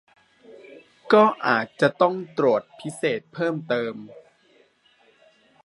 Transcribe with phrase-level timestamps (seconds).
[1.13, 3.95] ก็อาจจะต้องตรวจพิเศษเพิ่มเติม